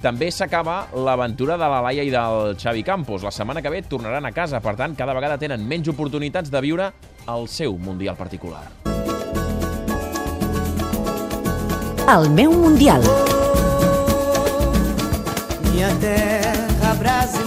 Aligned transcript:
també 0.00 0.30
s'acaba 0.32 0.86
l'aventura 0.96 1.58
de 1.60 1.68
la 1.68 1.80
Laia 1.84 2.04
i 2.06 2.10
del 2.12 2.56
Xavi 2.56 2.82
Campos. 2.82 3.22
La 3.22 3.30
setmana 3.30 3.62
que 3.62 3.70
ve 3.70 3.82
tornaran 3.82 4.24
a 4.24 4.32
casa, 4.32 4.60
per 4.60 4.74
tant, 4.76 4.96
cada 4.96 5.14
vegada 5.16 5.38
tenen 5.38 5.66
menys 5.68 5.92
oportunitats 5.92 6.50
de 6.50 6.60
viure 6.64 6.90
el 7.28 7.48
seu 7.48 7.76
Mundial 7.78 8.16
particular. 8.16 8.64
El 12.10 12.30
meu 12.30 12.52
Mundial. 12.52 13.04
Minha 15.68 15.92
terra 16.00 16.96
brasileira. 16.98 17.39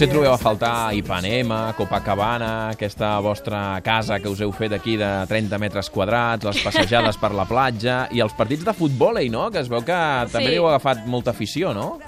Potser 0.00 0.14
trobeu 0.16 0.32
a 0.32 0.38
faltar 0.40 0.94
Ipanema, 0.96 1.74
Copacabana, 1.76 2.70
aquesta 2.72 3.18
vostra 3.20 3.82
casa 3.84 4.16
que 4.16 4.30
us 4.32 4.40
heu 4.40 4.48
fet 4.56 4.72
aquí 4.72 4.94
de 4.96 5.08
30 5.28 5.58
metres 5.60 5.90
quadrats, 5.92 6.46
les 6.48 6.60
passejades 6.64 7.18
per 7.20 7.28
la 7.36 7.44
platja 7.44 8.06
i 8.08 8.22
els 8.24 8.32
partits 8.32 8.64
de 8.64 8.72
futbol, 8.72 9.18
eh, 9.20 9.26
no? 9.28 9.50
Que 9.52 9.60
es 9.60 9.68
veu 9.68 9.84
que 9.84 9.98
també 10.32 10.46
Sí. 10.48 10.56
heu 10.56 10.68
agafat 10.70 11.04
molta 11.04 11.34
afició, 11.36 11.74
no? 11.76 11.98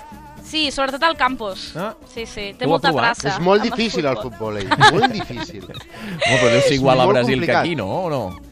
Sí, 0.42 0.70
sobretot 0.70 1.02
al 1.02 1.18
campus. 1.18 1.76
Ah. 1.76 1.92
Sí, 2.08 2.24
sí, 2.24 2.54
té 2.56 2.66
molta 2.66 2.88
provat? 2.88 3.12
traça. 3.12 3.28
És 3.36 3.38
molt 3.44 3.60
difícil 3.62 4.06
el 4.06 4.16
futbol. 4.16 4.56
eh? 4.56 4.66
Molt 4.90 5.12
difícil. 5.12 5.68
Oh, 6.32 6.36
però 6.40 6.48
deu 6.50 6.60
ser 6.62 6.72
igual 6.80 6.98
a 6.98 7.04
Brasil 7.04 7.34
complicat. 7.34 7.62
que 7.62 7.68
aquí, 7.68 7.76
no? 7.76 7.90
O 8.04 8.08
no? 8.08 8.51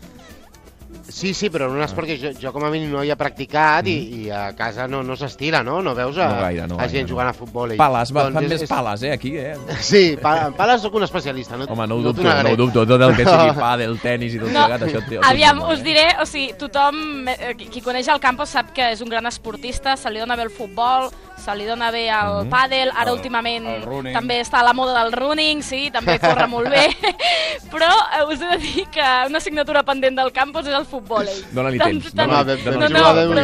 Sí, 1.11 1.35
sí, 1.35 1.51
però 1.51 1.67
en 1.67 1.73
un 1.77 1.83
esport 1.83 2.07
que 2.07 2.17
jo, 2.19 2.31
jo 2.41 2.53
com 2.53 2.65
a 2.65 2.71
mínim 2.71 2.91
no 2.93 2.99
havia 3.01 3.17
practicat 3.17 3.87
i, 3.87 3.97
i 4.25 4.31
a 4.31 4.55
casa 4.57 4.87
no, 4.89 5.03
no 5.03 5.17
s'estila, 5.17 5.63
no? 5.63 5.81
No 5.83 5.95
veus 5.95 6.17
a, 6.19 6.29
Mm. 6.31 6.35
No 6.37 6.41
gaire, 6.41 6.67
no 6.69 6.79
a 6.81 6.89
gent 6.89 7.09
no. 7.09 7.13
jugant 7.15 7.29
a 7.29 7.33
futbol. 7.35 7.75
Pales, 7.77 8.13
va, 8.15 8.23
Doncs 8.25 8.35
fan 8.35 8.45
és- 8.45 8.51
més 8.51 8.63
és- 8.63 8.69
pales, 8.69 9.03
eh, 9.03 9.13
aquí, 9.13 9.37
eh? 9.37 9.57
Sí, 9.81 10.17
pa, 10.23 10.47
en 10.47 10.53
pales 10.55 10.81
sóc 10.83 10.95
un 10.95 11.03
especialista. 11.05 11.57
No, 11.57 11.65
Home, 11.65 11.87
no 11.87 11.95
ho 11.97 11.99
no 11.99 12.13
dubto, 12.13 12.23
no 12.23 12.51
ho 12.51 12.57
dubto. 12.57 12.87
Tot 12.87 13.01
el 13.03 13.17
que 13.17 13.25
sigui 13.25 13.51
pàdel, 13.59 13.99
tenis 14.01 14.35
i 14.35 14.39
tot 14.39 14.49
No, 14.51 14.67
plegat, 14.67 14.83
això 14.89 15.03
té 15.09 15.19
aviam, 15.23 15.61
us 15.71 15.83
diré, 15.83 16.07
o 16.23 16.27
sigui, 16.27 16.53
tothom, 16.59 17.27
eh, 17.29 17.55
qui 17.57 17.81
coneix 17.81 18.09
el 18.09 18.21
Campos 18.21 18.49
sap 18.51 18.71
que 18.73 18.93
és 18.93 19.01
un 19.01 19.09
gran 19.09 19.27
esportista, 19.27 19.97
se 19.97 20.11
li 20.11 20.19
dona 20.21 20.37
bé 20.37 20.43
el 20.45 20.51
futbol, 20.51 21.11
se 21.41 21.55
li 21.57 21.65
dona 21.65 21.91
bé 21.91 22.09
el 22.11 22.45
Mhm. 22.45 22.51
pàdel, 22.53 22.91
ara 22.95 23.11
El- 23.11 23.17
últimament 23.17 23.67
el 23.67 24.13
també 24.13 24.41
està 24.43 24.61
a 24.61 24.63
la 24.65 24.73
moda 24.75 25.03
del 25.03 25.13
running, 25.13 25.63
sí, 25.63 25.91
també 25.91 26.19
corre 26.21 26.47
molt 26.47 26.69
bé, 26.69 26.87
però 27.73 27.89
eh, 28.21 28.25
us 28.29 28.41
he 28.41 28.47
de 28.47 28.59
dir 28.59 28.87
que 28.93 29.01
una 29.27 29.39
assignatura 29.39 29.83
pendent 29.83 30.17
del 30.19 30.33
Campos 30.33 30.67
és 30.67 30.75
el 30.75 30.85
futbol. 30.85 31.00
Dóna-li 31.53 31.79
Tant- 31.79 31.91
temps. 32.03 32.13
tant- 32.15 32.31
Home, 32.31 32.37
vam- 32.37 32.65
dóna-li 32.65 32.93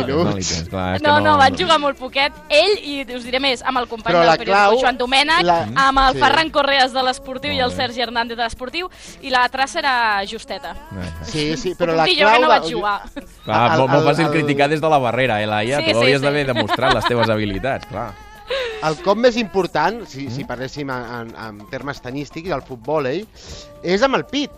deu 0.07 0.17
Dóna-li 0.19 0.35
minuts. 0.35 0.49
temps, 0.49 0.69
clar, 0.69 0.97
és 0.97 1.03
que 1.03 1.09
No, 1.09 1.21
no, 1.21 1.37
van 1.39 1.57
jugar 1.57 1.79
molt 1.81 1.99
poquet. 1.99 2.33
Ell, 2.49 2.79
i 2.85 3.07
us 3.15 3.25
diré 3.25 3.41
més, 3.41 3.63
amb 3.63 3.79
el 3.79 3.89
company 3.89 4.15
del 4.17 4.39
clau- 4.47 4.79
Joan 4.81 4.99
Domènech, 4.99 5.43
la- 5.43 5.69
amb 5.75 5.99
el 5.99 6.13
sí. 6.15 6.21
Ferran 6.21 6.51
Correas 6.51 6.93
de 6.93 7.03
l'Esportiu 7.03 7.53
i 7.53 7.59
el. 7.61 7.73
Sergi 7.73 8.01
Hernández 8.01 8.37
de 8.37 8.43
l'Esportiu, 8.45 8.89
i 9.23 9.31
la 9.31 9.49
traça 9.49 9.79
era 9.81 10.23
justeta. 10.31 10.75
Sí, 11.23 11.57
sí, 11.57 11.75
però 11.75 11.95
la 11.95 12.07
jo 12.07 12.15
clau... 12.17 12.33
que 12.33 12.41
no 12.41 12.49
vaig 12.49 12.73
jugar. 12.73 13.01
Clar, 13.45 13.73
El- 13.73 13.79
molt, 13.79 13.91
molt 13.93 14.03
el- 14.07 14.15
fàcil 14.15 14.27
el- 14.27 14.33
criticar 14.33 14.69
des 14.71 14.81
de 14.81 14.89
la 14.89 14.99
barrera, 14.99 15.43
eh, 15.43 15.47
Laia? 15.47 15.79
Sí, 15.79 15.85
tu 15.85 15.91
sí, 15.91 15.97
hauries 15.97 16.21
sí. 16.21 16.25
d'haver 16.25 16.47
demostrat 16.47 16.95
les 16.95 17.05
teves 17.05 17.29
habilitats, 17.29 17.87
clar. 17.87 18.13
El 18.87 18.97
cop 19.03 19.17
més 19.19 19.37
important, 19.37 20.05
si, 20.07 20.27
Mm. 20.27 20.31
si 20.31 20.45
parléssim 20.45 20.89
en, 20.91 21.05
en, 21.21 21.35
en 21.59 21.67
termes 21.71 22.01
tenístics, 22.01 22.49
del 22.49 22.63
futbol, 22.63 23.07
eh, 23.07 23.25
és 23.83 24.03
amb 24.03 24.15
el 24.17 24.25
pit. 24.27 24.51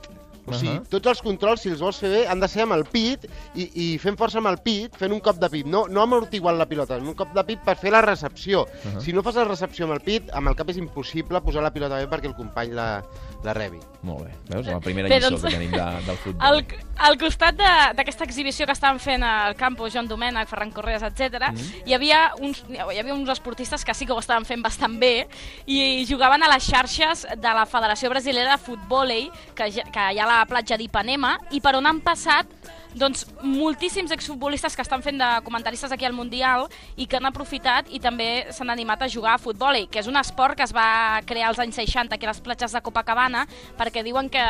O 0.48 0.54
sigui, 0.58 0.77
Ahà. 0.77 0.84
tots 0.88 1.06
els 1.12 1.22
controls, 1.22 1.60
si 1.62 1.68
els 1.70 1.80
vols 1.80 1.98
fer 1.98 2.10
bé, 2.10 2.27
han 2.28 2.41
de 2.41 2.48
ser 2.48 2.62
amb 2.62 2.72
el 2.72 2.84
pit 2.84 3.27
i, 3.54 3.68
i 3.74 3.98
fent 3.98 4.16
força 4.18 4.38
amb 4.38 4.48
el 4.48 4.58
pit, 4.64 4.96
fent 4.96 5.12
un 5.12 5.20
cop 5.20 5.36
de 5.38 5.50
pit. 5.50 5.66
No, 5.66 5.86
no 5.88 6.02
amortiguant 6.02 6.58
la 6.58 6.66
pilota, 6.66 6.96
un 6.98 7.14
cop 7.14 7.32
de 7.34 7.44
pit 7.44 7.60
per 7.64 7.77
fer 7.77 7.92
la 7.92 8.02
recepció. 8.02 8.66
Ahà. 8.92 9.00
Si 9.04 9.12
no 9.12 9.22
fas 9.22 9.34
la 9.36 9.44
recepció 9.44 9.86
amb 9.86 9.94
el 9.94 10.00
pit, 10.00 10.30
amb 10.32 10.48
el 10.48 10.56
cap 10.56 10.69
és 10.70 10.76
impossible 10.80 11.41
posar 11.42 11.62
la 11.62 11.72
pilota 11.72 11.96
bé 12.00 12.06
perquè 12.08 12.26
el 12.30 12.36
company 12.36 12.72
la, 12.72 13.02
la 13.44 13.54
rebi. 13.54 13.78
Molt 14.02 14.24
bé. 14.26 14.32
Veus? 14.52 14.66
La 14.70 14.78
primera 14.80 15.08
lliçó 15.08 15.30
doncs, 15.30 15.42
que 15.44 15.50
tenim 15.56 15.72
de, 15.72 15.86
del 16.06 16.16
futbol. 16.22 16.46
Al, 16.46 16.64
al 17.08 17.19
costat 17.19 17.56
de- 17.58 17.94
d'aquesta 17.98 18.24
exhibició 18.24 18.64
que 18.66 18.72
estaven 18.72 19.00
fent 19.02 19.22
al 19.26 19.56
campus 19.58 19.92
Joan 19.92 20.06
Domènech, 20.08 20.46
Ferran 20.48 20.70
Correas, 20.70 21.02
etc, 21.02 21.48
Mm. 21.48 21.82
hi, 21.86 21.94
havia 21.94 22.19
uns, 22.41 22.64
hi 22.69 22.98
havia 22.98 23.14
uns 23.14 23.28
esportistes 23.30 23.84
que 23.84 23.94
sí 23.94 24.06
que 24.06 24.12
ho 24.12 24.19
estaven 24.19 24.44
fent 24.44 24.62
bastant 24.62 24.98
bé 25.00 25.26
i 25.66 26.04
jugaven 26.08 26.42
a 26.42 26.48
les 26.52 26.64
xarxes 26.66 27.26
de 27.36 27.52
la 27.54 27.64
Federació 27.66 28.10
Brasilera 28.10 28.52
de 28.56 28.58
Futbol 28.62 29.08
que, 29.54 29.70
ja- 29.72 29.84
que 29.91 30.06
hi 30.14 30.19
ha 30.19 30.25
a 30.25 30.38
la 30.38 30.47
platja 30.49 30.78
d'Ipanema 30.78 31.37
i 31.50 31.60
per 31.65 31.75
on 31.78 31.87
han 31.88 32.00
passat 32.04 32.50
doncs, 32.99 33.26
moltíssims 33.43 34.12
exfutbolistes 34.15 34.75
que 34.76 34.82
estan 34.82 35.03
fent 35.04 35.21
de 35.21 35.28
comentaristes 35.47 35.93
aquí 35.93 36.06
al 36.09 36.16
Mundial 36.16 36.66
i 36.97 37.06
que 37.06 37.19
han 37.19 37.28
aprofitat 37.28 37.91
i 37.93 38.00
també 38.03 38.49
s'han 38.54 38.72
animat 38.72 39.04
a 39.04 39.10
jugar 39.12 39.37
a 39.37 39.43
futbol, 39.43 39.76
que 39.91 40.00
és 40.00 40.09
un 40.09 40.16
esport 40.16 40.56
que 40.56 40.65
es 40.66 40.75
va 40.75 41.21
crear 41.28 41.50
als 41.50 41.60
anys 41.62 41.78
60 41.78 42.16
aquí 42.16 42.26
a 42.26 42.32
les 42.32 42.41
platges 42.41 42.75
de 42.75 42.82
Copacabana 42.82 43.47
perquè 43.78 44.03
diuen 44.06 44.31
que 44.32 44.44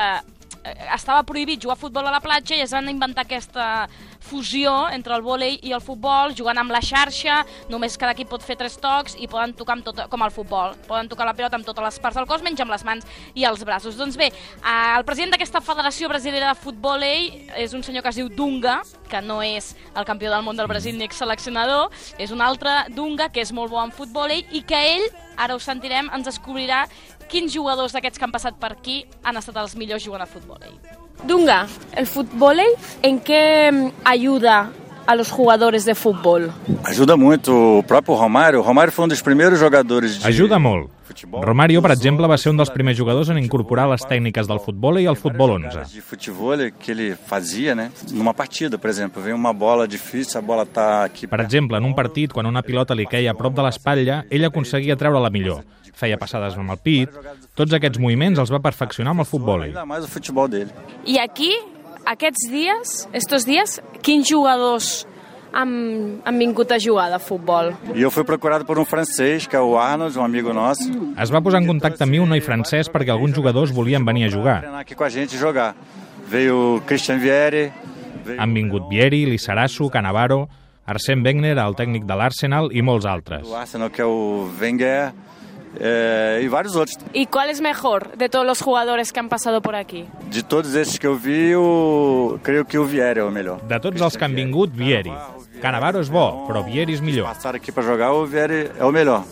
estava 0.94 1.22
prohibit 1.26 1.62
jugar 1.62 1.76
a 1.76 1.80
futbol 1.80 2.06
a 2.06 2.12
la 2.12 2.20
platja 2.20 2.56
i 2.56 2.62
es 2.64 2.72
van 2.74 2.88
inventar 2.90 3.24
aquesta 3.24 3.88
fusió 4.28 4.88
entre 4.92 5.14
el 5.14 5.22
vòlei 5.22 5.58
i 5.62 5.72
el 5.72 5.82
futbol, 5.84 6.34
jugant 6.36 6.58
amb 6.60 6.72
la 6.74 6.80
xarxa, 6.84 7.40
només 7.70 7.96
cada 8.00 8.14
equip 8.16 8.30
pot 8.32 8.44
fer 8.44 8.58
tres 8.60 8.76
tocs 8.80 9.16
i 9.18 9.28
poden 9.30 9.54
tocar 9.56 9.78
amb 9.78 9.86
tot, 9.86 10.02
com 10.10 10.24
al 10.24 10.34
futbol, 10.34 10.74
poden 10.88 11.08
tocar 11.08 11.28
la 11.28 11.34
pilota 11.38 11.58
amb 11.58 11.66
totes 11.66 11.84
les 11.84 12.00
parts 12.02 12.18
del 12.18 12.28
cos, 12.28 12.44
menys 12.44 12.60
amb 12.64 12.74
les 12.74 12.84
mans 12.84 13.06
i 13.34 13.46
els 13.48 13.64
braços. 13.64 13.96
Doncs 13.98 14.18
bé, 14.18 14.30
eh, 14.32 14.96
el 14.96 15.06
president 15.08 15.34
d'aquesta 15.34 15.62
Federació 15.64 16.10
Brasilera 16.10 16.52
de 16.52 16.60
Futbol 16.60 17.06
és 17.06 17.74
un 17.74 17.84
senyor 17.86 18.02
que 18.02 18.10
es 18.10 18.18
diu 18.18 18.28
Dunga, 18.28 18.80
que 19.08 19.22
no 19.22 19.40
és 19.42 19.74
el 19.94 20.04
campió 20.04 20.32
del 20.32 20.44
món 20.44 20.58
del 20.58 20.68
Brasil 20.68 20.98
ni 20.98 21.06
exseleccionador, 21.06 21.92
és 22.18 22.34
un 22.34 22.42
altre 22.42 22.84
Dunga 22.94 23.30
que 23.32 23.40
és 23.44 23.52
molt 23.52 23.70
bo 23.72 23.80
en 23.82 23.94
futbol 23.94 24.32
i 24.34 24.62
que 24.66 24.78
ell, 24.96 25.06
ara 25.38 25.54
ho 25.54 25.62
sentirem, 25.62 26.10
ens 26.12 26.26
descobrirà 26.26 26.84
quins 27.28 27.52
jugadors 27.54 27.94
d'aquests 27.94 28.18
que 28.18 28.26
han 28.26 28.34
passat 28.34 28.58
per 28.60 28.72
aquí 28.72 29.02
han 29.22 29.36
estat 29.40 29.56
els 29.62 29.76
millors 29.76 30.04
jugant 30.04 30.24
a 30.24 30.26
futbol. 30.26 30.64
Dunga, 31.26 31.66
¿el 31.96 32.06
fútbol 32.06 32.60
en 33.02 33.20
qué 33.20 33.70
mm, 33.72 33.90
ayuda 34.04 34.70
a 35.08 35.14
los 35.16 35.30
jugadores 35.30 35.86
de 35.86 35.94
fútbol? 35.94 36.52
Ajuda 36.84 37.16
muito. 37.16 37.50
O 37.78 37.82
próprio 37.82 38.14
Romário, 38.14 38.60
Romário 38.60 38.92
foi 38.92 39.06
um 39.06 39.08
dos 39.08 39.22
primeiros 39.22 39.58
jogadores 39.58 40.18
de 40.18 40.26
Ajuda 40.26 40.58
molt. 40.58 40.90
Romario, 41.42 41.80
per 41.80 41.92
exemple, 41.92 42.28
va 42.28 42.36
ser 42.36 42.50
un 42.52 42.58
dels 42.60 42.68
primers 42.70 42.96
jugadors 42.96 43.30
en 43.32 43.38
incorporar 43.40 43.88
les 43.88 44.04
tècniques 44.04 44.46
del 44.46 44.60
futbol 44.60 45.00
i 45.00 45.06
el 45.08 45.16
futbol 45.16 45.54
11. 45.56 45.86
de 45.94 46.02
futebol 46.02 46.58
que 46.78 46.92
ele 46.92 47.16
fazia, 47.16 47.74
né? 47.74 47.90
Numa 48.12 48.34
partida, 48.34 48.76
por 48.76 48.90
exemplo, 48.90 49.22
vem 49.22 49.32
uma 49.32 49.54
bola 49.54 49.88
difícil, 49.88 50.38
a 50.38 50.42
bola 50.42 50.66
tá 50.66 51.04
aqui 51.04 51.26
Per 51.26 51.40
exemple, 51.40 51.78
en 51.78 51.84
un 51.84 51.94
partit, 51.94 52.30
quan 52.30 52.44
una 52.46 52.62
pilota 52.62 52.94
li 52.94 53.06
queia 53.06 53.32
a 53.32 53.34
prop 53.34 53.54
de 53.54 53.62
l'espatlla, 53.62 54.24
ell 54.30 54.44
aconseguia 54.44 54.96
treure-la 54.96 55.30
millor. 55.30 55.64
Feia 55.98 56.18
passades 56.18 56.54
amb 56.54 56.70
el 56.70 56.78
pit. 56.78 57.08
Tots 57.56 57.72
aquests 57.72 57.98
moviments 57.98 58.38
els 58.38 58.52
va 58.52 58.60
perfeccionar 58.60 59.16
amb 59.16 59.24
el 59.24 59.26
futbol. 59.26 59.64
I 61.06 61.18
aquí, 61.18 61.56
aquests 62.08 62.48
dies, 62.50 62.92
estos 63.12 63.44
dies, 63.44 63.78
quins 64.02 64.28
jugadors 64.28 65.04
han, 65.52 65.70
han 66.24 66.38
vingut 66.40 66.72
a 66.72 66.78
jugar 66.80 67.08
de 67.12 67.18
futbol? 67.20 67.72
Eu 67.94 68.10
fui 68.10 68.24
procurado 68.24 68.64
por 68.64 68.78
um 68.78 68.84
francês, 68.84 69.46
que 69.46 69.56
é 69.56 69.60
o 69.60 69.76
Arnold, 69.78 70.18
um 70.18 70.24
amigo 70.24 70.52
nosso, 70.52 70.88
Es 71.20 71.30
va 71.32 71.40
posar 71.44 71.60
en 71.62 71.68
contacte 71.68 72.04
amb 72.04 72.12
mi 72.12 72.20
un 72.20 72.28
noi 72.28 72.40
francès 72.44 72.88
perquè 72.92 73.12
alguns 73.12 73.34
jugadors 73.36 73.72
volien 73.72 74.04
venir 74.04 74.24
a 74.26 74.30
jugar. 74.32 74.60
treinar 74.60 74.80
aqui 74.80 74.94
com 74.94 75.04
a 75.04 75.08
gente 75.10 75.36
e 75.36 75.38
jogar. 75.38 75.74
Veio 76.28 76.82
Christian 76.86 77.20
Vieri, 77.20 77.70
Han 78.38 78.52
vingut 78.52 78.88
Vieri, 78.90 79.24
Lissarasu, 79.24 79.88
Canavaro, 79.88 80.48
Arsène 80.86 81.22
Wenger, 81.24 81.56
el 81.58 81.74
tècnic 81.74 82.04
de 82.04 82.14
l'Arsenal 82.14 82.68
i 82.72 82.82
molts 82.82 83.06
altres. 83.06 83.42
do 83.46 83.54
Arsenal, 83.56 83.88
que 83.90 84.02
é 84.02 84.04
o 84.04 84.50
Wenger, 84.60 85.12
é, 85.80 86.40
e 86.42 86.48
vários 86.48 86.74
outros. 86.76 86.98
¿Y 87.12 87.26
cuál 87.26 87.50
es 87.50 87.60
mejor 87.60 88.16
de 88.16 88.28
todos 88.28 88.44
los 88.46 88.60
jugadores 88.60 89.12
que 89.12 89.20
han 89.20 89.28
pasado 89.28 89.60
por 89.62 89.76
aquí? 89.76 90.06
De 90.30 90.42
todos 90.42 90.74
esses 90.74 90.98
que 90.98 91.06
eu 91.06 91.16
vi, 91.16 91.50
eu 91.50 92.38
creio 92.42 92.64
que 92.64 92.78
o 92.78 92.84
Vieri 92.84 93.20
é 93.20 93.24
o 93.24 93.30
melhor. 93.30 93.60
De 93.62 93.78
tots 93.80 94.00
els 94.00 94.16
que 94.16 94.24
han 94.24 94.34
vingut, 94.34 94.70
Vieri. 94.74 95.12
Canavaro 95.62 95.98
és 96.00 96.10
bo, 96.10 96.46
però 96.46 96.64
Vieri 96.64 96.94
és 96.94 97.00
millor. 97.00 97.26
Passaram 97.26 97.56
aqui 97.56 97.72
para 97.72 97.86
jogar, 97.86 98.12
o 98.12 98.26
Vieri 98.26 98.70
é 98.78 98.84
o 98.84 98.92
melhor. 98.92 99.24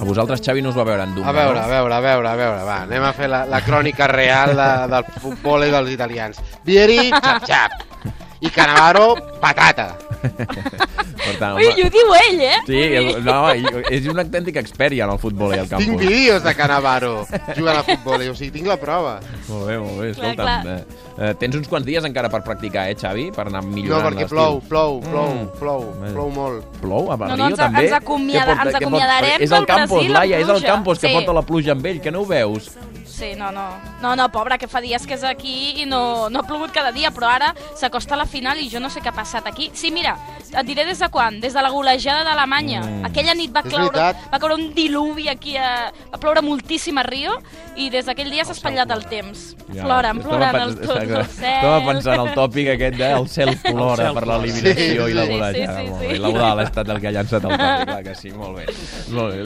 A 0.00 0.04
vosaltres, 0.04 0.40
Xavi, 0.40 0.62
no 0.62 0.70
us 0.70 0.76
va 0.76 0.84
veure 0.84 1.04
en 1.04 1.14
Dunga, 1.14 1.28
A 1.28 1.32
veure, 1.32 1.60
a 1.60 1.66
veure, 1.68 1.94
a 1.94 2.00
veure, 2.00 2.28
a 2.28 2.36
veure, 2.36 2.64
va, 2.64 2.76
anem 2.88 3.04
a 3.04 3.12
fer 3.12 3.28
la, 3.28 3.44
la 3.46 3.60
crònica 3.62 4.08
real 4.08 4.56
de, 4.56 4.68
del 4.90 5.04
futbol 5.20 5.66
i 5.66 5.70
dels 5.70 5.90
italians. 5.92 6.40
Vieri, 6.64 7.10
xap-xap. 7.12 7.84
I 8.42 8.50
Cannavaro, 8.50 9.38
patata. 9.38 9.92
Per 11.32 11.38
tant, 11.40 11.56
Ui, 11.56 11.64
i 11.64 11.82
ho 11.86 11.90
diu 11.92 12.12
ell, 12.18 12.40
eh? 12.40 12.58
Sí, 12.66 12.80
no, 13.24 13.36
és 13.90 14.06
un 14.10 14.20
autèntic 14.22 14.56
expert 14.60 14.94
ja 14.96 15.04
en 15.08 15.12
el 15.14 15.18
futbol 15.22 15.54
i 15.54 15.58
al 15.58 15.68
Tinc 15.68 15.86
campus. 15.88 16.06
vídeos 16.06 16.42
de 16.44 16.54
Cannavaro 16.54 17.26
jugant 17.56 17.78
a 17.78 17.82
futbol, 17.86 18.20
o 18.28 18.34
sigui, 18.34 18.50
tinc 18.58 18.66
la 18.68 18.76
prova. 18.76 19.18
Molt 19.48 19.66
bé, 19.66 19.78
molt 19.78 19.98
bé, 20.00 20.12
Clar, 20.12 20.30
escolta'm. 20.32 20.62
clar. 20.62 20.76
Eh, 20.76 21.30
eh, 21.30 21.34
tens 21.40 21.56
uns 21.56 21.68
quants 21.68 21.86
dies 21.86 22.04
encara 22.04 22.28
per 22.32 22.42
practicar, 22.44 22.88
eh, 22.90 22.94
Xavi? 22.94 23.30
Per 23.32 23.46
anar 23.48 23.62
No, 23.64 23.70
millorant 23.70 24.06
perquè 24.12 24.26
l'estil. 24.26 24.36
plou, 24.38 24.60
plou, 24.68 25.00
plou, 25.00 25.28
Mm. 25.32 25.48
plou, 25.58 25.80
Bé. 26.00 26.12
plou 26.12 26.30
molt. 26.30 26.64
Plou 26.80 27.10
a 27.10 27.16
No, 27.16 27.18
Barrio, 27.18 27.36
no, 27.36 27.48
ens- 27.48 27.56
també? 27.58 27.84
ens 27.84 27.92
acomiada- 27.92 28.54
Què 28.56 28.66
ens 28.66 28.74
acomiadarem 28.74 29.30
És 29.42 29.50
el 29.50 29.58
del 29.58 29.66
Campos, 29.66 29.88
Brasil 29.90 30.10
amb 30.10 30.18
Laia, 30.18 30.36
és 30.38 30.42
el 30.42 30.48
pluja. 30.50 30.66
Campos 30.66 30.98
que 30.98 31.08
Sí. 31.08 31.14
porta 31.14 31.32
la 31.32 31.42
pluja 31.42 31.72
amb 31.72 31.86
ell, 31.86 32.00
que 32.00 32.10
no 32.10 32.20
ho 32.20 32.26
veus? 32.26 32.70
Sí, 33.06 33.32
no, 33.36 33.50
no. 33.52 33.66
No, 34.02 34.14
no, 34.16 34.28
pobra, 34.32 34.58
que 34.58 34.68
fa 34.68 34.80
dies 34.80 35.04
que 35.06 35.14
és 35.14 35.24
aquí 35.24 35.82
i 35.82 35.86
no, 35.86 36.28
no 36.30 36.40
ha 36.40 36.46
plogut 36.46 36.72
cada 36.74 36.92
dia, 36.92 37.10
però 37.14 37.28
ara 37.30 37.52
s'acosta 37.78 38.16
la 38.16 38.26
final 38.26 38.58
i 38.58 38.68
jo 38.70 38.80
no 38.80 38.90
sé 38.90 39.00
què 39.00 39.10
ha 39.12 39.16
passat 39.16 39.46
aquí. 39.46 39.70
Sí, 39.74 39.90
mira, 39.94 40.16
et 40.52 40.66
diré 40.66 40.84
des 40.88 40.98
de 40.98 41.08
quan? 41.12 41.40
Des 41.40 41.54
de 41.54 41.62
la 41.62 41.70
golejada 41.70 42.24
d'Alemanya. 42.24 42.82
Mm. 42.82 43.04
Aquella 43.10 43.34
nit 43.34 43.52
va 43.54 43.62
veritat. 43.62 44.16
va 44.32 44.38
caure 44.42 44.54
un 44.58 44.72
diluvi 44.74 45.28
aquí, 45.28 45.56
a, 45.56 45.92
va 46.12 46.18
ploure 46.18 46.42
moltíssim 46.42 46.98
a 46.98 47.04
Rio 47.06 47.36
i 47.76 47.88
des 47.90 48.04
d'aquell 48.06 48.30
dia 48.30 48.44
s'ha 48.44 48.52
espatllat 48.56 48.90
el 48.90 49.04
temps. 49.10 49.44
Ploren, 49.72 50.20
ploren 50.20 50.56
els, 50.60 50.74
tots 50.80 50.98
els 51.00 51.30
cels. 51.38 51.38
Estava 51.56 51.78
pensant 51.86 52.20
el 52.26 52.34
tòpic 52.36 52.68
aquest 52.74 52.96
de 53.00 53.10
el 53.16 53.28
cel 53.32 53.54
plora 53.64 54.08
cel 54.10 54.14
per 54.18 54.26
l'eliminació 54.28 55.06
plora. 55.06 55.10
i 55.10 55.14
la 55.14 55.22
Sí, 55.22 55.30
sí, 55.32 55.38
golejada. 55.38 55.78
sí, 55.78 55.88
molt 55.88 56.02
sí. 56.02 56.06
bé. 56.12 56.18
Laudar 56.26 56.50
l'estat 56.60 56.86
del 56.90 57.00
que 57.00 57.08
ha 57.08 57.14
llançat 57.16 57.44
el 57.48 57.56
tòpic, 57.56 57.86
clar 57.88 58.02
que 58.04 58.14
sí, 58.14 58.30
molt 58.36 58.56
bé. 58.58 58.66
Molt 59.12 59.32
bé. 59.32 59.40